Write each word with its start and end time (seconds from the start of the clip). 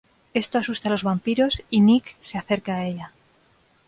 Esto 0.33 0.57
asusta 0.57 0.87
a 0.89 0.91
los 0.93 1.03
vampiros 1.03 1.61
y 1.69 1.79
Nick 1.81 2.15
se 2.23 2.39
acerca 2.39 2.73
a 2.77 2.85
ella. 2.87 3.11